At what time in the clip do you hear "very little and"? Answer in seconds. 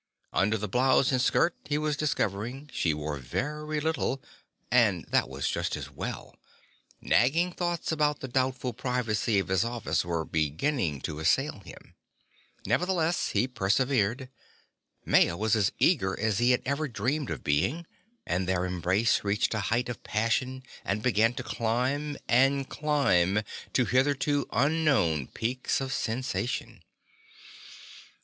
3.19-5.05